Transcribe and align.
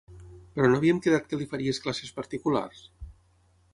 Però 0.55 0.69
no 0.71 0.79
havíem 0.79 1.01
quedat 1.07 1.29
que 1.33 1.39
li 1.41 1.47
faries 1.53 1.81
classes 1.85 2.15
particulars? 2.21 2.85